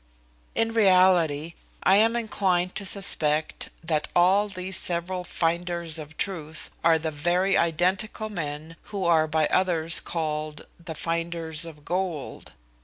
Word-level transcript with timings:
In 0.55 0.73
reality, 0.73 1.53
I 1.83 1.97
am 1.97 2.15
inclined 2.15 2.73
to 2.73 2.87
suspect, 2.87 3.69
that 3.83 4.07
all 4.15 4.47
these 4.49 4.75
several 4.75 5.23
finders 5.23 5.99
of 5.99 6.17
truth, 6.17 6.71
are 6.83 6.97
the 6.97 7.11
very 7.11 7.55
identical 7.55 8.27
men 8.27 8.77
who 8.85 9.05
are 9.05 9.27
by 9.27 9.45
others 9.51 9.99
called 9.99 10.65
the 10.83 10.95
finders 10.95 11.65
of 11.65 11.85
gold. 11.85 12.53